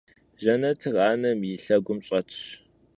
Jjenetır 0.41 0.95
anem 1.09 1.39
yi 1.47 1.55
lhegum 1.63 1.99
ş'etş. 2.07 2.37